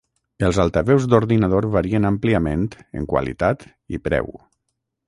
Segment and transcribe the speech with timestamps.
[0.45, 2.67] Els altaveus d'ordinador varien àmpliament
[3.01, 4.35] en qualitat i preu.